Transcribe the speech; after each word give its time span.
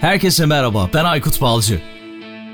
Herkese 0.00 0.46
merhaba, 0.46 0.90
ben 0.94 1.04
Aykut 1.04 1.40
Balcı. 1.40 1.82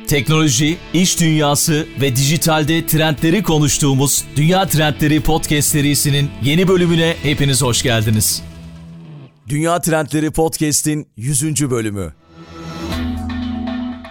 Teknoloji, 0.09 0.79
iş 0.95 1.21
dünyası 1.21 1.87
ve 2.01 2.17
dijitalde 2.17 2.87
trendleri 2.87 3.43
konuştuğumuz 3.43 4.25
Dünya 4.37 4.67
Trendleri 4.67 5.21
Podcast 5.21 5.69
serisinin 5.69 6.31
yeni 6.43 6.69
bölümüne 6.69 7.17
hepiniz 7.23 7.63
hoş 7.63 7.83
geldiniz. 7.83 8.43
Dünya 9.49 9.81
Trendleri 9.81 10.31
Podcast'in 10.31 11.09
100. 11.17 11.71
bölümü. 11.71 12.15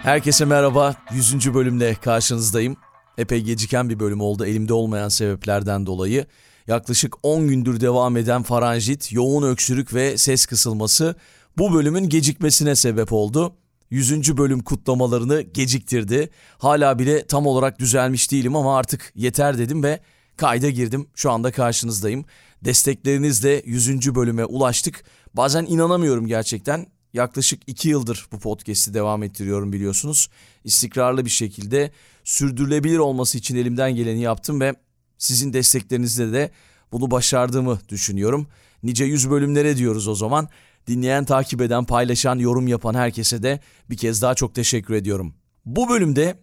Herkese 0.02 0.44
merhaba, 0.44 0.94
100. 1.12 1.54
bölümle 1.54 1.94
karşınızdayım. 1.94 2.76
Epey 3.18 3.40
geciken 3.40 3.90
bir 3.90 4.00
bölüm 4.00 4.20
oldu 4.20 4.46
elimde 4.46 4.74
olmayan 4.74 5.08
sebeplerden 5.08 5.86
dolayı. 5.86 6.26
Yaklaşık 6.66 7.14
10 7.22 7.48
gündür 7.48 7.80
devam 7.80 8.16
eden 8.16 8.42
faranjit, 8.42 9.12
yoğun 9.12 9.42
öksürük 9.42 9.94
ve 9.94 10.18
ses 10.18 10.46
kısılması 10.46 11.14
bu 11.58 11.74
bölümün 11.74 12.08
gecikmesine 12.08 12.76
sebep 12.76 13.12
oldu. 13.12 13.56
100. 13.90 14.36
bölüm 14.36 14.60
kutlamalarını 14.60 15.40
geciktirdi. 15.40 16.30
Hala 16.58 16.98
bile 16.98 17.26
tam 17.26 17.46
olarak 17.46 17.78
düzelmiş 17.78 18.32
değilim 18.32 18.56
ama 18.56 18.76
artık 18.76 19.12
yeter 19.16 19.58
dedim 19.58 19.82
ve 19.82 20.00
kayda 20.36 20.70
girdim. 20.70 21.06
Şu 21.14 21.30
anda 21.30 21.52
karşınızdayım. 21.52 22.24
Desteklerinizle 22.64 23.62
100. 23.66 24.14
bölüme 24.14 24.44
ulaştık. 24.44 25.04
Bazen 25.34 25.66
inanamıyorum 25.66 26.26
gerçekten. 26.26 26.86
Yaklaşık 27.12 27.62
2 27.66 27.88
yıldır 27.88 28.26
bu 28.32 28.38
podcast'i 28.38 28.94
devam 28.94 29.22
ettiriyorum 29.22 29.72
biliyorsunuz. 29.72 30.28
İstikrarlı 30.64 31.24
bir 31.24 31.30
şekilde 31.30 31.90
sürdürülebilir 32.24 32.98
olması 32.98 33.38
için 33.38 33.56
elimden 33.56 33.96
geleni 33.96 34.20
yaptım 34.20 34.60
ve 34.60 34.74
sizin 35.18 35.52
desteklerinizle 35.52 36.32
de 36.32 36.50
bunu 36.92 37.10
başardığımı 37.10 37.78
düşünüyorum. 37.88 38.46
Nice 38.82 39.04
yüz 39.04 39.30
bölümlere 39.30 39.76
diyoruz 39.76 40.08
o 40.08 40.14
zaman. 40.14 40.48
Dinleyen, 40.86 41.24
takip 41.24 41.60
eden, 41.60 41.84
paylaşan, 41.84 42.38
yorum 42.38 42.68
yapan 42.68 42.94
herkese 42.94 43.42
de 43.42 43.60
bir 43.90 43.96
kez 43.96 44.22
daha 44.22 44.34
çok 44.34 44.54
teşekkür 44.54 44.94
ediyorum. 44.94 45.34
Bu 45.64 45.88
bölümde 45.88 46.38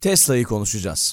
Tesla'yı 0.00 0.44
konuşacağız. 0.44 1.12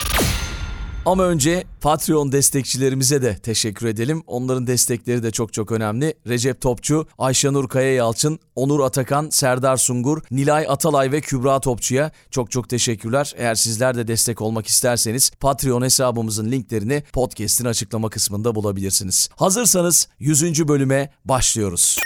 Ama 1.05 1.23
önce 1.23 1.63
Patreon 1.81 2.31
destekçilerimize 2.31 3.22
de 3.22 3.38
teşekkür 3.38 3.88
edelim. 3.88 4.23
Onların 4.28 4.67
destekleri 4.67 5.23
de 5.23 5.31
çok 5.31 5.53
çok 5.53 5.72
önemli. 5.72 6.13
Recep 6.28 6.61
Topçu, 6.61 7.08
Ayşenur 7.17 7.69
Kaya 7.69 7.94
Yalçın, 7.94 8.39
Onur 8.55 8.80
Atakan, 8.80 9.30
Serdar 9.30 9.78
Sungur, 9.78 10.22
Nilay 10.31 10.66
Atalay 10.69 11.11
ve 11.11 11.22
Kübra 11.22 11.59
Topçu'ya 11.59 12.11
çok 12.31 12.52
çok 12.52 12.69
teşekkürler. 12.69 13.33
Eğer 13.38 13.56
sizler 13.56 13.97
de 13.97 14.08
destek 14.08 14.41
olmak 14.41 14.67
isterseniz 14.67 15.31
Patreon 15.39 15.81
hesabımızın 15.81 16.52
linklerini 16.52 17.03
podcast'in 17.13 17.66
açıklama 17.66 18.09
kısmında 18.09 18.56
bulabilirsiniz. 18.56 19.30
Hazırsanız 19.35 20.08
100. 20.19 20.67
bölüme 20.67 21.11
başlıyoruz. 21.25 21.97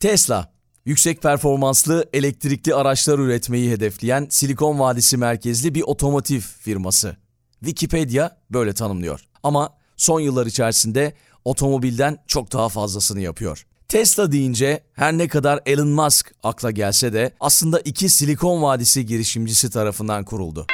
Tesla 0.00 0.50
Yüksek 0.84 1.22
performanslı 1.22 2.08
elektrikli 2.12 2.74
araçlar 2.74 3.18
üretmeyi 3.18 3.70
hedefleyen 3.70 4.26
Silikon 4.30 4.78
Vadisi 4.78 5.16
merkezli 5.16 5.74
bir 5.74 5.82
otomotiv 5.82 6.40
firması. 6.40 7.16
Wikipedia 7.60 8.30
böyle 8.50 8.72
tanımlıyor. 8.72 9.20
Ama 9.42 9.70
son 9.96 10.20
yıllar 10.20 10.46
içerisinde 10.46 11.14
otomobilden 11.44 12.18
çok 12.26 12.52
daha 12.52 12.68
fazlasını 12.68 13.20
yapıyor. 13.20 13.66
Tesla 13.88 14.32
deyince 14.32 14.80
her 14.92 15.12
ne 15.18 15.28
kadar 15.28 15.60
Elon 15.66 15.88
Musk 15.88 16.32
akla 16.42 16.70
gelse 16.70 17.12
de 17.12 17.32
aslında 17.40 17.80
iki 17.80 18.08
Silikon 18.08 18.62
Vadisi 18.62 19.06
girişimcisi 19.06 19.70
tarafından 19.70 20.24
kuruldu. 20.24 20.66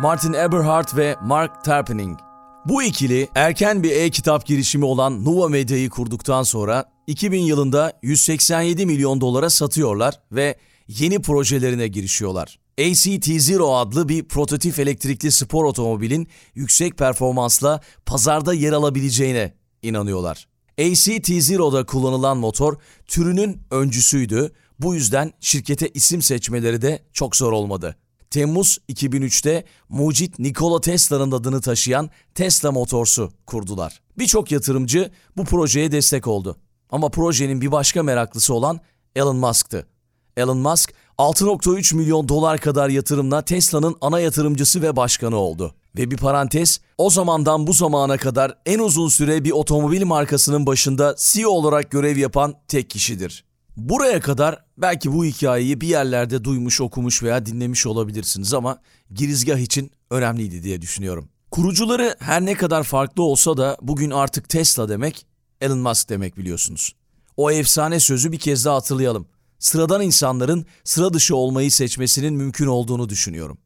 Martin 0.00 0.32
Eberhard 0.32 0.96
ve 0.96 1.16
Mark 1.22 1.64
Tarpening. 1.64 2.29
Bu 2.64 2.82
ikili 2.82 3.28
erken 3.34 3.82
bir 3.82 3.90
e-kitap 3.90 4.46
girişimi 4.46 4.84
olan 4.84 5.24
Nuva 5.24 5.48
Medya'yı 5.48 5.90
kurduktan 5.90 6.42
sonra 6.42 6.84
2000 7.06 7.42
yılında 7.42 7.92
187 8.02 8.86
milyon 8.86 9.20
dolara 9.20 9.50
satıyorlar 9.50 10.20
ve 10.32 10.56
yeni 10.88 11.22
projelerine 11.22 11.88
girişiyorlar. 11.88 12.58
ACT-Zero 12.78 13.76
adlı 13.76 14.08
bir 14.08 14.24
prototip 14.24 14.78
elektrikli 14.78 15.32
spor 15.32 15.64
otomobilin 15.64 16.28
yüksek 16.54 16.98
performansla 16.98 17.80
pazarda 18.06 18.54
yer 18.54 18.72
alabileceğine 18.72 19.54
inanıyorlar. 19.82 20.48
ACT-Zero'da 20.78 21.86
kullanılan 21.86 22.36
motor 22.36 22.76
türünün 23.06 23.60
öncüsüydü. 23.70 24.52
Bu 24.78 24.94
yüzden 24.94 25.32
şirkete 25.40 25.88
isim 25.88 26.22
seçmeleri 26.22 26.82
de 26.82 27.02
çok 27.12 27.36
zor 27.36 27.52
olmadı. 27.52 27.96
Temmuz 28.30 28.78
2003'te 28.88 29.64
mucit 29.88 30.38
Nikola 30.38 30.80
Tesla'nın 30.80 31.32
adını 31.32 31.60
taşıyan 31.60 32.10
Tesla 32.34 32.72
Motors'u 32.72 33.30
kurdular. 33.46 34.00
Birçok 34.18 34.52
yatırımcı 34.52 35.10
bu 35.36 35.44
projeye 35.44 35.92
destek 35.92 36.26
oldu. 36.26 36.56
Ama 36.90 37.08
projenin 37.08 37.60
bir 37.60 37.72
başka 37.72 38.02
meraklısı 38.02 38.54
olan 38.54 38.80
Elon 39.16 39.36
Musk'tı. 39.36 39.86
Elon 40.36 40.58
Musk 40.58 40.94
6.3 41.18 41.96
milyon 41.96 42.28
dolar 42.28 42.60
kadar 42.60 42.88
yatırımla 42.88 43.42
Tesla'nın 43.42 43.96
ana 44.00 44.20
yatırımcısı 44.20 44.82
ve 44.82 44.96
başkanı 44.96 45.36
oldu. 45.36 45.74
Ve 45.98 46.10
bir 46.10 46.16
parantez, 46.16 46.80
o 46.98 47.10
zamandan 47.10 47.66
bu 47.66 47.72
zamana 47.72 48.16
kadar 48.16 48.58
en 48.66 48.78
uzun 48.78 49.08
süre 49.08 49.44
bir 49.44 49.50
otomobil 49.50 50.04
markasının 50.04 50.66
başında 50.66 51.14
CEO 51.18 51.50
olarak 51.50 51.90
görev 51.90 52.16
yapan 52.16 52.54
tek 52.68 52.90
kişidir. 52.90 53.44
Buraya 53.76 54.20
kadar 54.20 54.64
belki 54.78 55.12
bu 55.12 55.24
hikayeyi 55.24 55.80
bir 55.80 55.88
yerlerde 55.88 56.44
duymuş, 56.44 56.80
okumuş 56.80 57.22
veya 57.22 57.46
dinlemiş 57.46 57.86
olabilirsiniz 57.86 58.54
ama 58.54 58.78
girizgah 59.14 59.58
için 59.58 59.90
önemliydi 60.10 60.62
diye 60.62 60.82
düşünüyorum. 60.82 61.28
Kurucuları 61.50 62.16
her 62.18 62.46
ne 62.46 62.54
kadar 62.54 62.82
farklı 62.82 63.22
olsa 63.22 63.56
da 63.56 63.76
bugün 63.82 64.10
artık 64.10 64.48
Tesla 64.48 64.88
demek 64.88 65.26
Elon 65.60 65.78
Musk 65.78 66.08
demek 66.08 66.36
biliyorsunuz. 66.36 66.94
O 67.36 67.50
efsane 67.50 68.00
sözü 68.00 68.32
bir 68.32 68.38
kez 68.38 68.64
daha 68.64 68.76
hatırlayalım. 68.76 69.26
Sıradan 69.58 70.02
insanların 70.02 70.66
sıra 70.84 71.12
dışı 71.12 71.36
olmayı 71.36 71.70
seçmesinin 71.70 72.34
mümkün 72.34 72.66
olduğunu 72.66 73.08
düşünüyorum. 73.08 73.58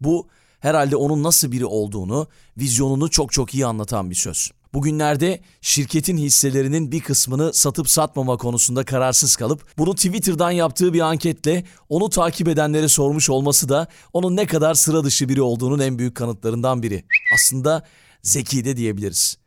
Bu 0.00 0.28
herhalde 0.60 0.96
onun 0.96 1.22
nasıl 1.22 1.52
biri 1.52 1.66
olduğunu, 1.66 2.26
vizyonunu 2.58 3.10
çok 3.10 3.32
çok 3.32 3.54
iyi 3.54 3.66
anlatan 3.66 4.10
bir 4.10 4.14
söz. 4.14 4.50
Bugünlerde 4.74 5.40
şirketin 5.60 6.16
hisselerinin 6.16 6.92
bir 6.92 7.00
kısmını 7.00 7.54
satıp 7.54 7.90
satmama 7.90 8.36
konusunda 8.36 8.84
kararsız 8.84 9.36
kalıp 9.36 9.78
bunu 9.78 9.94
Twitter'dan 9.94 10.50
yaptığı 10.50 10.92
bir 10.92 11.00
anketle 11.00 11.64
onu 11.88 12.10
takip 12.10 12.48
edenlere 12.48 12.88
sormuş 12.88 13.30
olması 13.30 13.68
da 13.68 13.88
onun 14.12 14.36
ne 14.36 14.46
kadar 14.46 14.74
sıra 14.74 15.04
dışı 15.04 15.28
biri 15.28 15.42
olduğunun 15.42 15.78
en 15.78 15.98
büyük 15.98 16.14
kanıtlarından 16.14 16.82
biri. 16.82 17.04
Aslında 17.34 17.82
zeki 18.22 18.64
de 18.64 18.76
diyebiliriz 18.76 19.43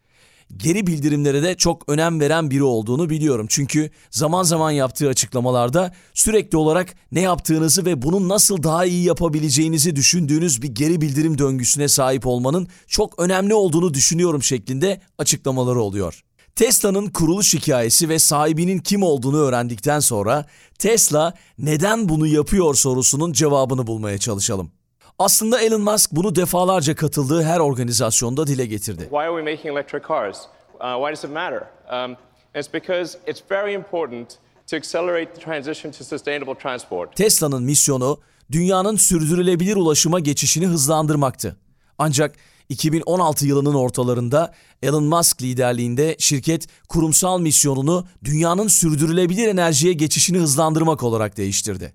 geri 0.57 0.87
bildirimlere 0.87 1.43
de 1.43 1.55
çok 1.55 1.89
önem 1.89 2.19
veren 2.19 2.51
biri 2.51 2.63
olduğunu 2.63 3.09
biliyorum. 3.09 3.45
Çünkü 3.49 3.89
zaman 4.11 4.43
zaman 4.43 4.71
yaptığı 4.71 5.09
açıklamalarda 5.09 5.93
sürekli 6.13 6.57
olarak 6.57 6.95
ne 7.11 7.21
yaptığınızı 7.21 7.85
ve 7.85 8.01
bunu 8.01 8.29
nasıl 8.29 8.63
daha 8.63 8.85
iyi 8.85 9.03
yapabileceğinizi 9.03 9.95
düşündüğünüz 9.95 10.61
bir 10.61 10.67
geri 10.67 11.01
bildirim 11.01 11.37
döngüsüne 11.37 11.87
sahip 11.87 12.27
olmanın 12.27 12.67
çok 12.87 13.19
önemli 13.19 13.53
olduğunu 13.53 13.93
düşünüyorum 13.93 14.43
şeklinde 14.43 15.01
açıklamaları 15.17 15.81
oluyor. 15.81 16.23
Tesla'nın 16.55 17.07
kuruluş 17.07 17.53
hikayesi 17.53 18.09
ve 18.09 18.19
sahibinin 18.19 18.79
kim 18.79 19.03
olduğunu 19.03 19.37
öğrendikten 19.37 19.99
sonra 19.99 20.45
Tesla 20.79 21.33
neden 21.59 22.09
bunu 22.09 22.27
yapıyor 22.27 22.75
sorusunun 22.75 23.33
cevabını 23.33 23.87
bulmaya 23.87 24.17
çalışalım. 24.17 24.71
Aslında 25.19 25.61
Elon 25.61 25.81
Musk 25.81 26.11
bunu 26.11 26.35
defalarca 26.35 26.95
katıldığı 26.95 27.43
her 27.43 27.59
organizasyonda 27.59 28.47
dile 28.47 28.65
getirdi. 28.65 29.01
Why 29.01 29.17
are 29.17 29.43
we 29.43 29.51
making 29.51 29.77
electric 29.77 30.07
cars? 30.07 30.37
Uh, 30.73 30.79
why 30.79 31.11
does 31.11 31.23
it 31.23 31.31
matter? 31.31 31.63
Um, 31.91 32.15
it's 32.55 32.73
because 32.73 33.17
it's 33.27 33.41
very 33.51 33.73
important 33.73 34.29
to 34.71 34.77
accelerate 34.77 35.33
the 35.33 35.41
transition 35.41 35.91
to 35.91 36.03
sustainable 36.03 36.55
transport. 36.55 37.15
Tesla'nın 37.15 37.63
misyonu 37.63 38.19
dünyanın 38.51 38.95
sürdürülebilir 38.95 39.75
ulaşıma 39.75 40.19
geçişini 40.19 40.67
hızlandırmaktı. 40.67 41.57
Ancak 41.97 42.35
2016 42.69 43.47
yılının 43.47 43.73
ortalarında 43.73 44.53
Elon 44.81 45.03
Musk 45.03 45.41
liderliğinde 45.41 46.15
şirket 46.19 46.67
kurumsal 46.89 47.39
misyonunu 47.39 48.07
dünyanın 48.23 48.67
sürdürülebilir 48.67 49.47
enerjiye 49.47 49.93
geçişini 49.93 50.37
hızlandırmak 50.37 51.03
olarak 51.03 51.37
değiştirdi. 51.37 51.93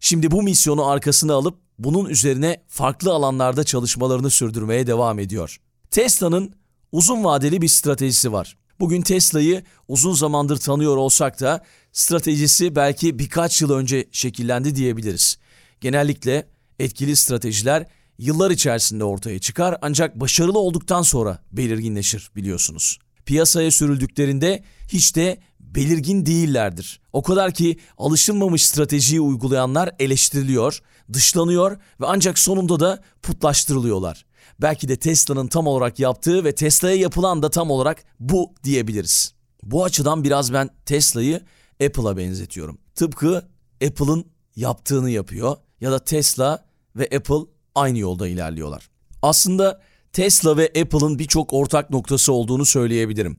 Şimdi 0.00 0.30
bu 0.30 0.42
misyonu 0.42 0.86
arkasına 0.86 1.34
alıp 1.34 1.69
bunun 1.84 2.08
üzerine 2.08 2.62
farklı 2.68 3.12
alanlarda 3.12 3.64
çalışmalarını 3.64 4.30
sürdürmeye 4.30 4.86
devam 4.86 5.18
ediyor. 5.18 5.60
Tesla'nın 5.90 6.54
uzun 6.92 7.24
vadeli 7.24 7.62
bir 7.62 7.68
stratejisi 7.68 8.32
var. 8.32 8.56
Bugün 8.80 9.02
Tesla'yı 9.02 9.62
uzun 9.88 10.12
zamandır 10.12 10.56
tanıyor 10.56 10.96
olsak 10.96 11.40
da 11.40 11.64
stratejisi 11.92 12.76
belki 12.76 13.18
birkaç 13.18 13.62
yıl 13.62 13.70
önce 13.70 14.08
şekillendi 14.12 14.76
diyebiliriz. 14.76 15.38
Genellikle 15.80 16.48
etkili 16.78 17.16
stratejiler 17.16 17.86
yıllar 18.18 18.50
içerisinde 18.50 19.04
ortaya 19.04 19.38
çıkar 19.38 19.78
ancak 19.82 20.20
başarılı 20.20 20.58
olduktan 20.58 21.02
sonra 21.02 21.42
belirginleşir 21.52 22.30
biliyorsunuz. 22.36 22.98
Piyasaya 23.26 23.70
sürüldüklerinde 23.70 24.64
hiç 24.88 25.16
de 25.16 25.38
belirgin 25.74 26.26
değillerdir. 26.26 27.00
O 27.12 27.22
kadar 27.22 27.54
ki 27.54 27.76
alışılmamış 27.98 28.66
stratejiyi 28.66 29.20
uygulayanlar 29.20 29.90
eleştiriliyor, 29.98 30.80
dışlanıyor 31.12 31.76
ve 32.00 32.06
ancak 32.06 32.38
sonunda 32.38 32.80
da 32.80 33.02
putlaştırılıyorlar. 33.22 34.26
Belki 34.60 34.88
de 34.88 34.96
Tesla'nın 34.96 35.46
tam 35.46 35.66
olarak 35.66 35.98
yaptığı 35.98 36.44
ve 36.44 36.54
Tesla'ya 36.54 36.96
yapılan 36.96 37.42
da 37.42 37.50
tam 37.50 37.70
olarak 37.70 38.04
bu 38.20 38.54
diyebiliriz. 38.64 39.34
Bu 39.62 39.84
açıdan 39.84 40.24
biraz 40.24 40.52
ben 40.52 40.70
Tesla'yı 40.86 41.40
Apple'a 41.86 42.16
benzetiyorum. 42.16 42.78
Tıpkı 42.94 43.48
Apple'ın 43.86 44.24
yaptığını 44.56 45.10
yapıyor 45.10 45.56
ya 45.80 45.92
da 45.92 46.04
Tesla 46.04 46.64
ve 46.96 47.04
Apple 47.16 47.50
aynı 47.74 47.98
yolda 47.98 48.28
ilerliyorlar. 48.28 48.90
Aslında 49.22 49.80
Tesla 50.12 50.56
ve 50.56 50.66
Apple'ın 50.66 51.18
birçok 51.18 51.52
ortak 51.52 51.90
noktası 51.90 52.32
olduğunu 52.32 52.64
söyleyebilirim. 52.64 53.36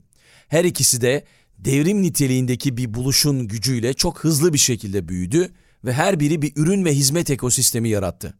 Her 0.47 0.65
ikisi 0.65 1.01
de 1.01 1.25
devrim 1.65 2.01
niteliğindeki 2.01 2.77
bir 2.77 2.93
buluşun 2.93 3.47
gücüyle 3.47 3.93
çok 3.93 4.19
hızlı 4.19 4.53
bir 4.53 4.57
şekilde 4.57 5.07
büyüdü 5.07 5.51
ve 5.85 5.93
her 5.93 6.19
biri 6.19 6.41
bir 6.41 6.53
ürün 6.55 6.85
ve 6.85 6.93
hizmet 6.93 7.29
ekosistemi 7.29 7.89
yarattı. 7.89 8.33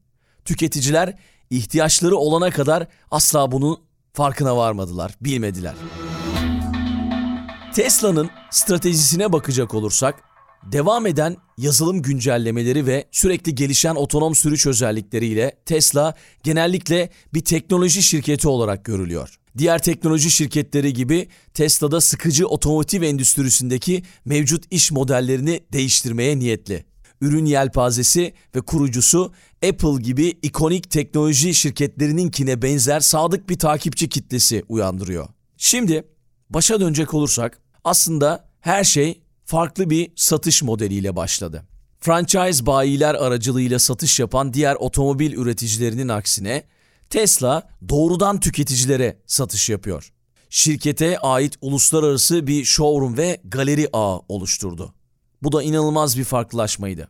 Tüketiciler 0.46 1.18
ihtiyaçları 1.50 2.18
olana 2.18 2.52
kadar 2.52 2.88
asla 3.12 3.52
bunun 3.52 3.80
farkına 4.14 4.58
varmadılar, 4.58 5.16
bilmediler. 5.22 5.76
Tesla'nın 7.74 8.30
stratejisine 8.50 9.34
bakacak 9.34 9.74
olursak, 9.74 10.24
devam 10.64 11.06
eden 11.06 11.38
yazılım 11.58 12.02
güncellemeleri 12.02 12.86
ve 12.86 13.08
sürekli 13.12 13.56
gelişen 13.56 13.96
otonom 13.96 14.36
sürüş 14.36 14.68
özellikleriyle 14.68 15.58
Tesla 15.66 16.14
genellikle 16.44 17.10
bir 17.34 17.46
teknoloji 17.46 18.04
şirketi 18.04 18.48
olarak 18.48 18.86
görülüyor. 18.86 19.41
Diğer 19.58 19.82
teknoloji 19.82 20.32
şirketleri 20.32 20.94
gibi 20.94 21.28
Tesla'da 21.54 22.02
sıkıcı 22.02 22.48
otomotiv 22.48 23.02
endüstrisindeki 23.02 24.04
mevcut 24.26 24.64
iş 24.72 24.92
modellerini 24.92 25.64
değiştirmeye 25.74 26.40
niyetli. 26.40 26.86
Ürün 27.22 27.46
yelpazesi 27.46 28.34
ve 28.56 28.62
kurucusu 28.62 29.34
Apple 29.70 30.02
gibi 30.02 30.28
ikonik 30.42 30.92
teknoloji 30.92 31.56
şirketlerininkine 31.56 32.62
benzer 32.62 33.00
sadık 33.00 33.50
bir 33.50 33.60
takipçi 33.60 34.10
kitlesi 34.10 34.64
uyandırıyor. 34.70 35.28
Şimdi 35.58 36.04
başa 36.50 36.80
dönecek 36.80 37.14
olursak 37.14 37.60
aslında 37.84 38.50
her 38.60 38.84
şey 38.84 39.22
farklı 39.46 39.90
bir 39.90 40.12
satış 40.16 40.64
modeliyle 40.64 41.16
başladı. 41.16 41.64
Franchise 42.00 42.66
bayiler 42.66 43.16
aracılığıyla 43.16 43.80
satış 43.80 44.20
yapan 44.20 44.54
diğer 44.54 44.76
otomobil 44.76 45.34
üreticilerinin 45.34 46.08
aksine 46.08 46.64
Tesla 47.12 47.64
doğrudan 47.90 48.40
tüketicilere 48.40 49.18
satış 49.28 49.70
yapıyor. 49.70 50.12
Şirkete 50.50 51.20
ait 51.20 51.56
uluslararası 51.62 52.48
bir 52.48 52.66
showroom 52.66 53.18
ve 53.18 53.42
galeri 53.46 53.90
ağı 53.94 54.22
oluşturdu. 54.30 54.94
Bu 55.44 55.52
da 55.52 55.64
inanılmaz 55.64 56.18
bir 56.18 56.24
farklılaşmaydı. 56.24 57.08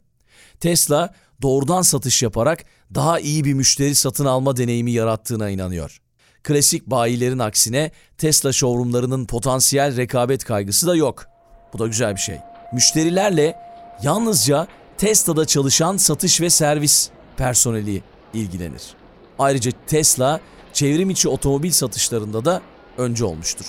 Tesla 0.59 1.13
doğrudan 1.41 1.81
satış 1.81 2.23
yaparak 2.23 2.65
daha 2.95 3.19
iyi 3.19 3.45
bir 3.45 3.53
müşteri 3.53 3.95
satın 3.95 4.25
alma 4.25 4.57
deneyimi 4.57 4.91
yarattığına 4.91 5.49
inanıyor. 5.49 6.01
Klasik 6.43 6.87
bayilerin 6.87 7.39
aksine 7.39 7.91
Tesla 8.17 8.53
showroomlarının 8.53 9.25
potansiyel 9.25 9.97
rekabet 9.97 10.43
kaygısı 10.43 10.87
da 10.87 10.95
yok. 10.95 11.25
Bu 11.73 11.79
da 11.79 11.87
güzel 11.87 12.15
bir 12.15 12.21
şey. 12.21 12.37
Müşterilerle 12.73 13.55
yalnızca 14.03 14.67
Tesla'da 14.97 15.45
çalışan 15.45 15.97
satış 15.97 16.41
ve 16.41 16.49
servis 16.49 17.09
personeli 17.37 18.03
ilgilenir. 18.33 19.00
Ayrıca 19.39 19.71
Tesla 19.87 20.39
çevrim 20.73 21.09
içi 21.09 21.29
otomobil 21.29 21.71
satışlarında 21.71 22.45
da 22.45 22.61
önce 22.97 23.25
olmuştur. 23.25 23.65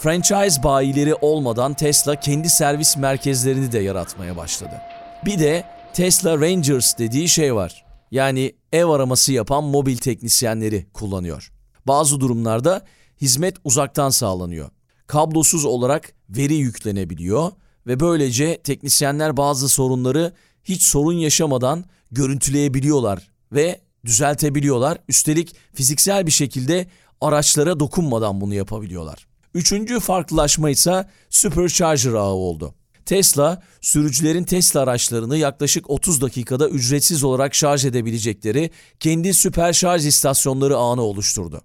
Franchise 0.00 0.62
bayileri 0.62 1.14
olmadan 1.14 1.74
Tesla 1.74 2.20
kendi 2.20 2.48
servis 2.48 2.96
merkezlerini 2.96 3.72
de 3.72 3.78
yaratmaya 3.78 4.36
başladı. 4.36 4.80
Bir 5.26 5.38
de 5.38 5.64
Tesla 5.92 6.40
Rangers 6.40 6.98
dediği 6.98 7.28
şey 7.28 7.54
var. 7.54 7.84
Yani 8.10 8.52
ev 8.72 8.86
araması 8.86 9.32
yapan 9.32 9.64
mobil 9.64 9.96
teknisyenleri 9.96 10.86
kullanıyor. 10.92 11.52
Bazı 11.86 12.20
durumlarda 12.20 12.82
hizmet 13.20 13.56
uzaktan 13.64 14.10
sağlanıyor. 14.10 14.70
Kablosuz 15.06 15.64
olarak 15.64 16.12
veri 16.28 16.54
yüklenebiliyor 16.54 17.52
ve 17.86 18.00
böylece 18.00 18.62
teknisyenler 18.62 19.36
bazı 19.36 19.68
sorunları 19.68 20.32
hiç 20.64 20.82
sorun 20.82 21.12
yaşamadan 21.12 21.84
görüntüleyebiliyorlar 22.10 23.28
ve 23.52 23.80
düzeltebiliyorlar. 24.04 24.98
Üstelik 25.08 25.56
fiziksel 25.74 26.26
bir 26.26 26.32
şekilde 26.32 26.86
araçlara 27.20 27.80
dokunmadan 27.80 28.40
bunu 28.40 28.54
yapabiliyorlar. 28.54 29.26
Üçüncü 29.54 30.00
farklılaşma 30.00 30.70
ise 30.70 31.08
Supercharger 31.30 32.12
ağı 32.12 32.32
oldu. 32.32 32.74
Tesla, 33.06 33.62
sürücülerin 33.80 34.44
Tesla 34.44 34.80
araçlarını 34.80 35.36
yaklaşık 35.36 35.90
30 35.90 36.20
dakikada 36.20 36.68
ücretsiz 36.68 37.24
olarak 37.24 37.54
şarj 37.54 37.84
edebilecekleri 37.84 38.70
kendi 39.00 39.34
süper 39.34 39.72
şarj 39.72 40.06
istasyonları 40.06 40.76
ağını 40.76 41.02
oluşturdu. 41.02 41.60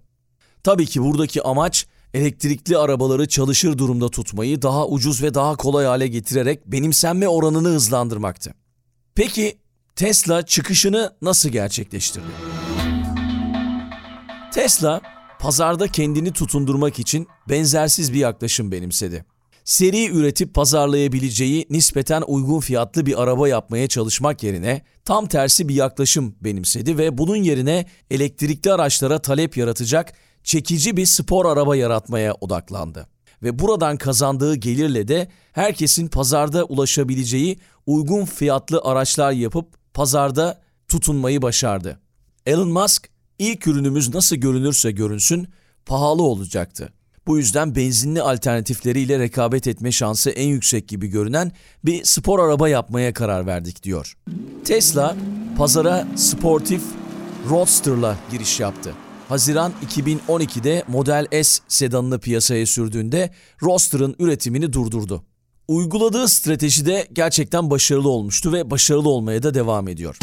Tabii 0.62 0.86
ki 0.86 1.02
buradaki 1.02 1.42
amaç 1.42 1.86
elektrikli 2.14 2.76
arabaları 2.76 3.28
çalışır 3.28 3.78
durumda 3.78 4.08
tutmayı 4.08 4.62
daha 4.62 4.86
ucuz 4.86 5.22
ve 5.22 5.34
daha 5.34 5.56
kolay 5.56 5.86
hale 5.86 6.08
getirerek 6.08 6.66
benimsenme 6.66 7.28
oranını 7.28 7.68
hızlandırmaktı. 7.68 8.54
Peki 9.14 9.58
Tesla 10.00 10.46
çıkışını 10.46 11.12
nasıl 11.22 11.48
gerçekleştirdi? 11.48 12.26
Tesla 14.52 15.00
pazarda 15.40 15.88
kendini 15.88 16.32
tutundurmak 16.32 16.98
için 16.98 17.26
benzersiz 17.48 18.12
bir 18.12 18.18
yaklaşım 18.18 18.72
benimsedi. 18.72 19.24
Seri 19.64 20.10
üretip 20.10 20.54
pazarlayabileceği 20.54 21.66
nispeten 21.70 22.22
uygun 22.26 22.60
fiyatlı 22.60 23.06
bir 23.06 23.22
araba 23.22 23.48
yapmaya 23.48 23.88
çalışmak 23.88 24.42
yerine 24.42 24.82
tam 25.04 25.26
tersi 25.26 25.68
bir 25.68 25.74
yaklaşım 25.74 26.36
benimsedi 26.40 26.98
ve 26.98 27.18
bunun 27.18 27.36
yerine 27.36 27.86
elektrikli 28.10 28.72
araçlara 28.72 29.18
talep 29.18 29.56
yaratacak 29.56 30.12
çekici 30.44 30.96
bir 30.96 31.06
spor 31.06 31.46
araba 31.46 31.76
yaratmaya 31.76 32.34
odaklandı. 32.34 33.06
Ve 33.42 33.58
buradan 33.58 33.96
kazandığı 33.96 34.54
gelirle 34.54 35.08
de 35.08 35.28
herkesin 35.52 36.08
pazarda 36.08 36.64
ulaşabileceği 36.64 37.58
uygun 37.86 38.24
fiyatlı 38.24 38.80
araçlar 38.84 39.32
yapıp 39.32 39.79
pazarda 40.00 40.60
tutunmayı 40.88 41.42
başardı. 41.42 42.00
Elon 42.46 42.68
Musk 42.68 43.08
ilk 43.38 43.66
ürünümüz 43.66 44.14
nasıl 44.14 44.36
görünürse 44.36 44.90
görünsün 44.90 45.48
pahalı 45.86 46.22
olacaktı. 46.22 46.92
Bu 47.26 47.38
yüzden 47.38 47.74
benzinli 47.74 48.22
alternatifleriyle 48.22 49.18
rekabet 49.18 49.66
etme 49.66 49.92
şansı 49.92 50.30
en 50.30 50.48
yüksek 50.48 50.88
gibi 50.88 51.06
görünen 51.06 51.52
bir 51.84 52.04
spor 52.04 52.38
araba 52.38 52.68
yapmaya 52.68 53.12
karar 53.12 53.46
verdik 53.46 53.82
diyor. 53.82 54.16
Tesla 54.64 55.16
pazara 55.58 56.06
sportif 56.16 56.82
Roadster'la 57.50 58.16
giriş 58.30 58.60
yaptı. 58.60 58.94
Haziran 59.28 59.72
2012'de 59.86 60.84
Model 60.88 61.26
S 61.42 61.62
sedanını 61.68 62.20
piyasaya 62.20 62.66
sürdüğünde 62.66 63.30
Roadster'ın 63.62 64.16
üretimini 64.18 64.72
durdurdu. 64.72 65.24
Uyguladığı 65.70 66.28
strateji 66.28 66.86
de 66.86 67.08
gerçekten 67.12 67.70
başarılı 67.70 68.08
olmuştu 68.08 68.52
ve 68.52 68.70
başarılı 68.70 69.08
olmaya 69.08 69.42
da 69.42 69.54
devam 69.54 69.88
ediyor. 69.88 70.18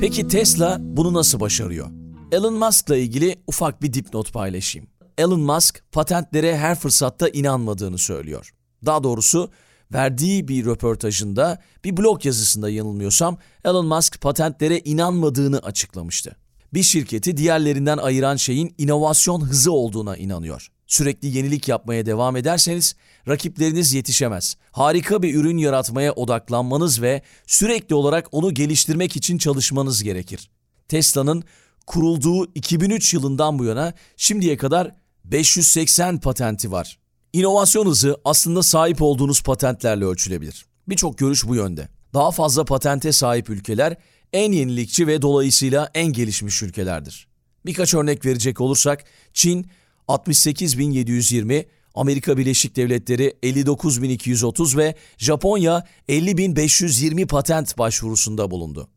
Peki 0.00 0.28
Tesla 0.28 0.76
bunu 0.80 1.14
nasıl 1.14 1.40
başarıyor? 1.40 1.90
Elon 2.32 2.54
Musk'la 2.54 2.96
ilgili 2.96 3.36
ufak 3.46 3.82
bir 3.82 3.92
dipnot 3.92 4.32
paylaşayım. 4.32 4.88
Elon 5.18 5.40
Musk 5.40 5.82
patentlere 5.92 6.56
her 6.56 6.78
fırsatta 6.78 7.28
inanmadığını 7.28 7.98
söylüyor. 7.98 8.54
Daha 8.86 9.02
doğrusu 9.02 9.50
verdiği 9.92 10.48
bir 10.48 10.64
röportajında 10.64 11.62
bir 11.84 11.96
blog 11.96 12.26
yazısında 12.26 12.70
yanılmıyorsam 12.70 13.38
Elon 13.64 13.86
Musk 13.86 14.20
patentlere 14.20 14.78
inanmadığını 14.78 15.58
açıklamıştı. 15.58 16.36
Bir 16.74 16.82
şirketi 16.82 17.36
diğerlerinden 17.36 17.98
ayıran 17.98 18.36
şeyin 18.36 18.74
inovasyon 18.78 19.40
hızı 19.40 19.72
olduğuna 19.72 20.16
inanıyor. 20.16 20.70
Sürekli 20.86 21.36
yenilik 21.36 21.68
yapmaya 21.68 22.06
devam 22.06 22.36
ederseniz 22.36 22.94
rakipleriniz 23.28 23.92
yetişemez. 23.92 24.56
Harika 24.72 25.22
bir 25.22 25.34
ürün 25.34 25.58
yaratmaya 25.58 26.12
odaklanmanız 26.12 27.02
ve 27.02 27.22
sürekli 27.46 27.94
olarak 27.94 28.28
onu 28.32 28.54
geliştirmek 28.54 29.16
için 29.16 29.38
çalışmanız 29.38 30.02
gerekir. 30.02 30.50
Tesla'nın 30.88 31.44
kurulduğu 31.86 32.46
2003 32.54 33.14
yılından 33.14 33.58
bu 33.58 33.64
yana 33.64 33.94
şimdiye 34.16 34.56
kadar 34.56 34.94
580 35.24 36.20
patenti 36.20 36.72
var. 36.72 36.99
İnovasyon 37.32 37.86
hızı 37.86 38.20
aslında 38.24 38.62
sahip 38.62 39.02
olduğunuz 39.02 39.42
patentlerle 39.42 40.04
ölçülebilir. 40.04 40.66
Birçok 40.88 41.18
görüş 41.18 41.46
bu 41.46 41.54
yönde. 41.54 41.88
Daha 42.14 42.30
fazla 42.30 42.64
patente 42.64 43.12
sahip 43.12 43.50
ülkeler 43.50 43.96
en 44.32 44.52
yenilikçi 44.52 45.06
ve 45.06 45.22
dolayısıyla 45.22 45.90
en 45.94 46.06
gelişmiş 46.06 46.62
ülkelerdir. 46.62 47.28
Birkaç 47.66 47.94
örnek 47.94 48.26
verecek 48.26 48.60
olursak 48.60 49.04
Çin 49.34 49.66
68.720, 50.08 51.66
Amerika 51.94 52.38
Birleşik 52.38 52.76
Devletleri 52.76 53.36
59.230 53.42 54.76
ve 54.76 54.94
Japonya 55.18 55.86
50.520 56.08 57.26
patent 57.26 57.78
başvurusunda 57.78 58.50
bulundu. 58.50 58.88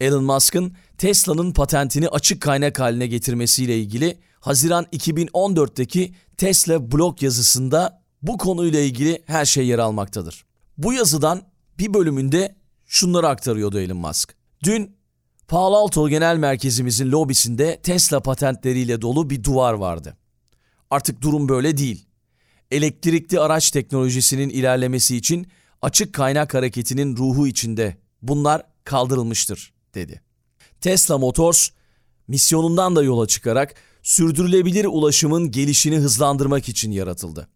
Elon 0.00 0.24
Musk'ın 0.24 0.72
Tesla'nın 0.98 1.52
patentini 1.52 2.08
açık 2.08 2.42
kaynak 2.42 2.80
haline 2.80 3.06
getirmesiyle 3.06 3.78
ilgili 3.78 4.18
Haziran 4.46 4.84
2014'teki 4.92 6.14
Tesla 6.36 6.92
blog 6.92 7.22
yazısında 7.22 8.02
bu 8.22 8.38
konuyla 8.38 8.80
ilgili 8.80 9.22
her 9.26 9.44
şey 9.44 9.66
yer 9.66 9.78
almaktadır. 9.78 10.44
Bu 10.78 10.92
yazıdan 10.92 11.42
bir 11.78 11.94
bölümünde 11.94 12.56
şunları 12.86 13.28
aktarıyordu 13.28 13.80
Elon 13.80 13.96
Musk. 13.96 14.34
Dün 14.62 14.96
Palo 15.48 15.76
Alto 15.76 16.08
Genel 16.08 16.36
Merkezimizin 16.36 17.12
lobisinde 17.12 17.80
Tesla 17.82 18.20
patentleriyle 18.20 19.02
dolu 19.02 19.30
bir 19.30 19.44
duvar 19.44 19.72
vardı. 19.72 20.16
Artık 20.90 21.22
durum 21.22 21.48
böyle 21.48 21.76
değil. 21.76 22.06
Elektrikli 22.70 23.40
araç 23.40 23.70
teknolojisinin 23.70 24.48
ilerlemesi 24.48 25.16
için 25.16 25.46
açık 25.82 26.14
kaynak 26.14 26.54
hareketinin 26.54 27.16
ruhu 27.16 27.46
içinde. 27.46 27.96
Bunlar 28.22 28.62
kaldırılmıştır, 28.84 29.72
dedi. 29.94 30.22
Tesla 30.80 31.18
Motors, 31.18 31.70
misyonundan 32.28 32.96
da 32.96 33.02
yola 33.02 33.26
çıkarak 33.26 33.74
sürdürülebilir 34.06 34.84
ulaşımın 34.84 35.50
gelişini 35.50 35.96
hızlandırmak 35.96 36.68
için 36.68 36.90
yaratıldı. 36.90 37.48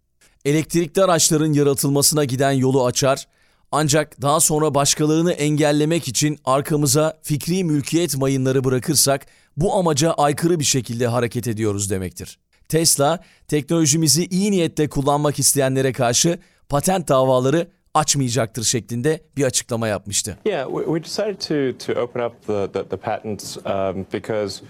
Elektrikli 0.45 1.03
araçların 1.03 1.53
yaratılmasına 1.53 2.25
giden 2.25 2.53
yolu 2.53 2.85
açar, 2.85 3.29
ancak 3.73 4.23
daha 4.23 4.41
sonra 4.41 4.75
başkalarını 4.75 5.33
engellemek 5.33 6.09
için 6.09 6.39
arkamıza 6.45 7.19
fikri 7.23 7.65
mülkiyet 7.65 8.17
mayınları 8.17 8.65
bırakırsak 8.65 9.27
bu 9.57 9.75
amaca 9.75 10.13
aykırı 10.13 10.59
bir 10.61 10.65
şekilde 10.65 11.07
hareket 11.07 11.49
ediyoruz 11.49 11.91
demektir. 11.91 12.39
Tesla, 12.69 13.21
teknolojimizi 13.49 14.27
iyi 14.27 14.51
niyetle 14.51 14.89
kullanmak 14.89 15.39
isteyenlere 15.39 15.93
karşı 15.93 16.39
patent 16.69 17.09
davaları 17.09 17.69
açmayacaktır 17.95 18.63
şeklinde 18.63 19.21
bir 19.37 19.45
açıklama 19.45 19.89
yapmıştı. 19.89 20.39
Yeah, 20.45 20.69
we, 20.69 21.03
decided 21.03 21.41
to, 21.41 21.87
to 21.87 22.01
open 22.01 22.27
up 22.27 22.47
the, 22.47 22.73
the, 22.73 22.89
the 22.89 22.97
patents 22.97 23.57
um, 23.57 24.07
because 24.13 24.63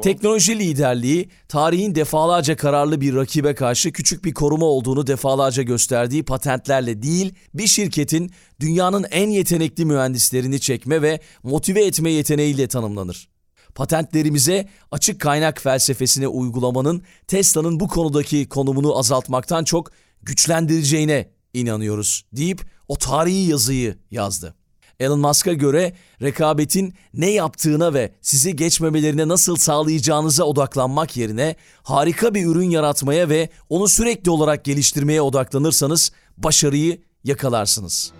Teknoloji 0.00 0.58
liderliği 0.58 1.28
tarihin 1.48 1.94
defalarca 1.94 2.56
kararlı 2.56 3.00
bir 3.00 3.14
rakibe 3.14 3.54
karşı 3.54 3.92
küçük 3.92 4.24
bir 4.24 4.34
koruma 4.34 4.66
olduğunu 4.66 5.06
defalarca 5.06 5.62
gösterdiği 5.62 6.24
patentlerle 6.24 7.02
değil, 7.02 7.34
bir 7.54 7.66
şirketin 7.66 8.30
dünyanın 8.60 9.06
en 9.10 9.30
yetenekli 9.30 9.84
mühendislerini 9.84 10.60
çekme 10.60 11.02
ve 11.02 11.20
motive 11.42 11.84
etme 11.84 12.10
yeteneğiyle 12.10 12.68
tanımlanır. 12.68 13.28
Patentlerimize 13.74 14.68
açık 14.90 15.20
kaynak 15.20 15.60
felsefesine 15.60 16.28
uygulamanın 16.28 17.02
Tesla'nın 17.26 17.80
bu 17.80 17.88
konudaki 17.88 18.48
konumunu 18.48 18.98
azaltmaktan 18.98 19.64
çok 19.64 19.90
güçlendireceğine 20.22 21.30
inanıyoruz 21.54 22.24
deyip 22.32 22.60
o 22.88 22.96
tarihi 22.96 23.50
yazıyı 23.50 23.98
yazdı. 24.10 24.54
Elon 25.00 25.20
Musk'a 25.20 25.52
göre 25.52 25.92
rekabetin 26.22 26.94
ne 27.14 27.30
yaptığına 27.30 27.94
ve 27.94 28.12
sizi 28.22 28.56
geçmemelerine 28.56 29.28
nasıl 29.28 29.56
sağlayacağınıza 29.56 30.44
odaklanmak 30.44 31.16
yerine 31.16 31.56
harika 31.82 32.34
bir 32.34 32.46
ürün 32.46 32.70
yaratmaya 32.70 33.28
ve 33.28 33.48
onu 33.68 33.88
sürekli 33.88 34.30
olarak 34.30 34.64
geliştirmeye 34.64 35.22
odaklanırsanız 35.22 36.12
başarıyı 36.36 37.00
yakalarsınız. 37.24 38.12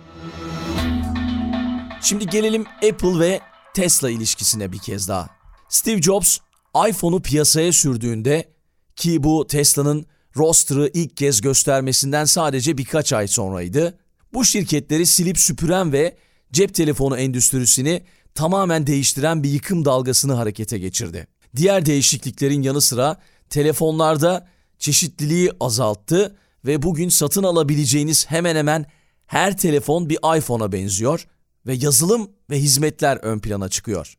Şimdi 2.01 2.27
gelelim 2.27 2.65
Apple 2.89 3.19
ve 3.19 3.39
Tesla 3.73 4.09
ilişkisine 4.09 4.71
bir 4.71 4.79
kez 4.79 5.07
daha. 5.07 5.29
Steve 5.69 6.01
Jobs 6.01 6.37
iPhone'u 6.89 7.21
piyasaya 7.21 7.73
sürdüğünde 7.73 8.53
ki 8.95 9.23
bu 9.23 9.47
Tesla'nın 9.47 10.05
roster'ı 10.35 10.91
ilk 10.93 11.17
kez 11.17 11.41
göstermesinden 11.41 12.25
sadece 12.25 12.77
birkaç 12.77 13.13
ay 13.13 13.27
sonraydı. 13.27 13.97
Bu 14.33 14.45
şirketleri 14.45 15.05
silip 15.05 15.37
süpüren 15.37 15.93
ve 15.93 16.17
cep 16.51 16.73
telefonu 16.73 17.17
endüstrisini 17.17 18.03
tamamen 18.35 18.87
değiştiren 18.87 19.43
bir 19.43 19.49
yıkım 19.49 19.85
dalgasını 19.85 20.33
harekete 20.33 20.77
geçirdi. 20.77 21.27
Diğer 21.55 21.85
değişikliklerin 21.85 22.61
yanı 22.61 22.81
sıra 22.81 23.17
telefonlarda 23.49 24.47
çeşitliliği 24.79 25.51
azalttı 25.59 26.35
ve 26.65 26.81
bugün 26.81 27.09
satın 27.09 27.43
alabileceğiniz 27.43 28.29
hemen 28.29 28.55
hemen 28.55 28.85
her 29.25 29.57
telefon 29.57 30.09
bir 30.09 30.37
iPhone'a 30.37 30.71
benziyor 30.71 31.27
ve 31.67 31.73
yazılım 31.73 32.31
ve 32.49 32.59
hizmetler 32.59 33.17
ön 33.17 33.39
plana 33.39 33.69
çıkıyor. 33.69 34.17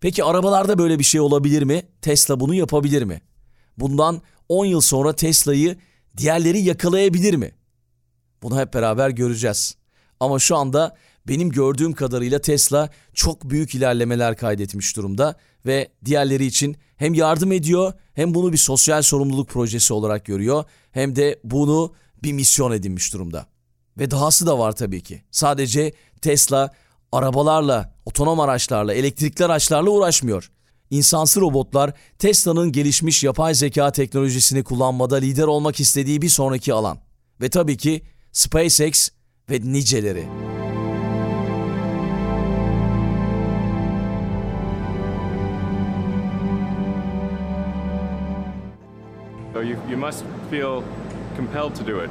Peki 0.00 0.24
arabalarda 0.24 0.78
böyle 0.78 0.98
bir 0.98 1.04
şey 1.04 1.20
olabilir 1.20 1.62
mi? 1.62 1.82
Tesla 2.02 2.40
bunu 2.40 2.54
yapabilir 2.54 3.02
mi? 3.02 3.20
Bundan 3.78 4.22
10 4.48 4.64
yıl 4.64 4.80
sonra 4.80 5.12
Tesla'yı 5.12 5.76
diğerleri 6.16 6.60
yakalayabilir 6.60 7.34
mi? 7.34 7.52
Bunu 8.42 8.60
hep 8.60 8.74
beraber 8.74 9.10
göreceğiz. 9.10 9.76
Ama 10.20 10.38
şu 10.38 10.56
anda 10.56 10.96
benim 11.28 11.50
gördüğüm 11.50 11.92
kadarıyla 11.92 12.38
Tesla 12.38 12.90
çok 13.14 13.50
büyük 13.50 13.74
ilerlemeler 13.74 14.36
kaydetmiş 14.36 14.96
durumda 14.96 15.36
ve 15.66 15.88
diğerleri 16.04 16.46
için 16.46 16.76
hem 16.96 17.14
yardım 17.14 17.52
ediyor 17.52 17.92
hem 18.14 18.34
bunu 18.34 18.52
bir 18.52 18.58
sosyal 18.58 19.02
sorumluluk 19.02 19.48
projesi 19.48 19.92
olarak 19.92 20.24
görüyor 20.24 20.64
hem 20.92 21.16
de 21.16 21.40
bunu 21.44 21.92
bir 22.22 22.32
misyon 22.32 22.72
edinmiş 22.72 23.12
durumda. 23.12 23.46
Ve 23.98 24.10
dahası 24.10 24.46
da 24.46 24.58
var 24.58 24.76
tabii 24.76 25.02
ki. 25.02 25.22
Sadece 25.30 25.92
Tesla 26.22 26.70
arabalarla, 27.12 27.94
otonom 28.04 28.40
araçlarla, 28.40 28.94
elektrikli 28.94 29.44
araçlarla 29.44 29.90
uğraşmıyor. 29.90 30.50
İnsansı 30.90 31.40
robotlar 31.40 31.92
Tesla'nın 32.18 32.72
gelişmiş 32.72 33.24
yapay 33.24 33.54
zeka 33.54 33.92
teknolojisini 33.92 34.64
kullanmada 34.64 35.16
lider 35.16 35.44
olmak 35.44 35.80
istediği 35.80 36.22
bir 36.22 36.28
sonraki 36.28 36.72
alan. 36.72 36.98
Ve 37.40 37.48
tabii 37.48 37.76
ki 37.76 38.02
SpaceX 38.32 39.10
ve 39.50 39.60
niceleri. 39.62 40.59
You, 49.70 49.78
you 49.90 49.98
must 49.98 50.24
feel 50.50 50.82
compelled 51.36 51.74
to 51.74 51.86
do 51.86 52.04
it. 52.04 52.10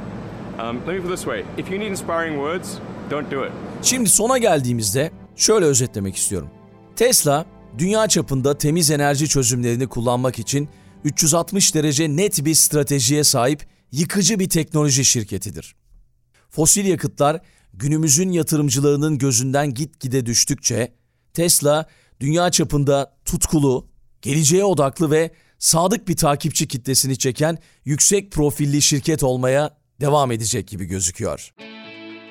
Um, 0.58 0.80
let 0.86 0.94
me 0.94 1.00
put 1.00 1.10
this 1.10 1.24
way 1.24 1.44
if 1.58 1.70
you 1.70 1.78
need 1.78 1.90
inspiring 1.90 2.34
words, 2.36 2.78
don't 3.10 3.30
do 3.30 3.46
it. 3.46 3.52
Şimdi 3.82 4.08
sona 4.08 4.38
geldiğimizde 4.38 5.10
şöyle 5.36 5.64
özetlemek 5.64 6.16
istiyorum. 6.16 6.50
Tesla, 6.96 7.46
dünya 7.78 8.08
çapında 8.08 8.58
temiz 8.58 8.90
enerji 8.90 9.28
çözümlerini 9.28 9.86
kullanmak 9.86 10.38
için 10.38 10.68
360 11.04 11.74
derece 11.74 12.16
net 12.16 12.44
bir 12.44 12.54
stratejiye 12.54 13.24
sahip 13.24 13.66
yıkıcı 13.92 14.38
bir 14.38 14.48
teknoloji 14.48 15.04
şirketidir. 15.04 15.74
Fosil 16.50 16.86
yakıtlar 16.86 17.40
günümüzün 17.74 18.32
yatırımcılarının 18.32 19.18
gözünden 19.18 19.74
gitgide 19.74 20.26
düştükçe 20.26 20.94
Tesla 21.34 21.86
dünya 22.20 22.50
çapında 22.50 23.16
tutkulu, 23.24 23.86
geleceğe 24.22 24.64
odaklı 24.64 25.10
ve 25.10 25.30
sadık 25.60 26.08
bir 26.08 26.16
takipçi 26.16 26.68
kitlesini 26.68 27.18
çeken 27.18 27.58
yüksek 27.84 28.32
profilli 28.32 28.82
şirket 28.82 29.22
olmaya 29.22 29.70
devam 30.00 30.32
edecek 30.32 30.68
gibi 30.68 30.84
gözüküyor. 30.84 31.52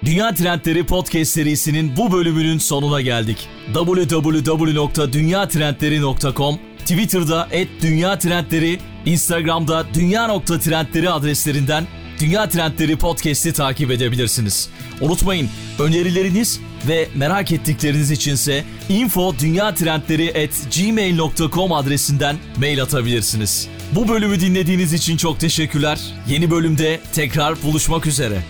Dünya 0.05 0.33
Trendleri 0.33 0.85
Podcast 0.85 1.31
serisinin 1.31 1.97
bu 1.97 2.11
bölümünün 2.11 2.57
sonuna 2.57 3.01
geldik. 3.01 3.49
www.dünyatrendleri.com 3.73 6.59
Twitter'da 6.79 7.49
@dünyatrendleri, 7.81 8.79
Instagram'da 9.05 9.85
dünya.trendleri 9.93 11.09
adreslerinden 11.09 11.87
Dünya 12.19 12.49
Trendleri 12.49 12.97
Podcast'i 12.97 13.53
takip 13.53 13.91
edebilirsiniz. 13.91 14.69
Unutmayın 15.01 15.49
önerileriniz 15.79 16.59
ve 16.87 17.07
merak 17.15 17.51
ettikleriniz 17.51 18.11
içinse 18.11 18.63
info.dünyatrendleri@gmail.com 18.89 21.73
adresinden 21.73 22.37
mail 22.57 22.83
atabilirsiniz. 22.83 23.67
Bu 23.91 24.07
bölümü 24.07 24.39
dinlediğiniz 24.39 24.93
için 24.93 25.17
çok 25.17 25.39
teşekkürler. 25.39 25.99
Yeni 26.27 26.51
bölümde 26.51 26.99
tekrar 27.13 27.63
buluşmak 27.63 28.05
üzere. 28.05 28.41